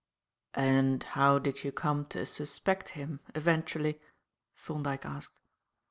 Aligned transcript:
"And 0.55 1.03
how 1.03 1.37
did 1.37 1.63
you 1.63 1.71
come 1.71 2.05
to 2.07 2.25
suspect 2.25 2.89
him 2.89 3.19
eventually?" 3.35 4.01
Thorndyke 4.55 5.05
asked. 5.05 5.37